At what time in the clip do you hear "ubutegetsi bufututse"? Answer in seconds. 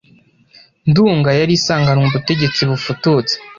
2.07-3.35